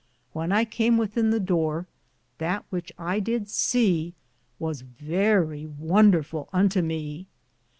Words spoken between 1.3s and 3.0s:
Dore, That which